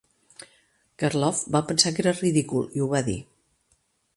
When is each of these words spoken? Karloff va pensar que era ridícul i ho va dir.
Karloff 1.03 1.43
va 1.57 1.61
pensar 1.73 1.93
que 1.99 2.03
era 2.05 2.15
ridícul 2.17 2.67
i 2.79 2.85
ho 2.87 2.89
va 2.95 3.03
dir. 3.11 3.19